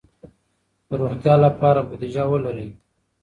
[0.87, 2.69] د روغتیا لپاره بودیجه ولرئ.